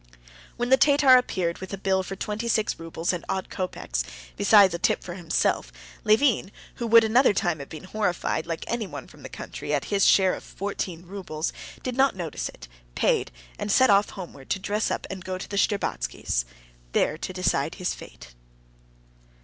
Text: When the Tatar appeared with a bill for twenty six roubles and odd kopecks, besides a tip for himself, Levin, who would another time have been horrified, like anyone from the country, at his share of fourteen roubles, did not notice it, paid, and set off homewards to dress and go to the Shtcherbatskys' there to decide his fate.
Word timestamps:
When 0.57 0.69
the 0.69 0.77
Tatar 0.77 1.15
appeared 1.15 1.59
with 1.59 1.73
a 1.73 1.77
bill 1.77 2.01
for 2.01 2.15
twenty 2.15 2.47
six 2.47 2.79
roubles 2.79 3.13
and 3.13 3.23
odd 3.29 3.49
kopecks, 3.51 4.03
besides 4.35 4.73
a 4.73 4.79
tip 4.79 5.03
for 5.03 5.13
himself, 5.13 5.71
Levin, 6.03 6.49
who 6.77 6.87
would 6.87 7.03
another 7.03 7.35
time 7.35 7.59
have 7.59 7.69
been 7.69 7.83
horrified, 7.83 8.47
like 8.47 8.63
anyone 8.65 9.05
from 9.05 9.21
the 9.21 9.29
country, 9.29 9.75
at 9.75 9.85
his 9.93 10.03
share 10.07 10.33
of 10.33 10.43
fourteen 10.43 11.05
roubles, 11.05 11.53
did 11.83 11.95
not 11.95 12.15
notice 12.15 12.49
it, 12.49 12.67
paid, 12.95 13.31
and 13.59 13.71
set 13.71 13.91
off 13.91 14.09
homewards 14.09 14.49
to 14.55 14.59
dress 14.59 14.89
and 14.89 15.23
go 15.23 15.37
to 15.37 15.47
the 15.47 15.55
Shtcherbatskys' 15.55 16.45
there 16.93 17.15
to 17.19 17.31
decide 17.31 17.75
his 17.75 17.93
fate. 17.93 18.33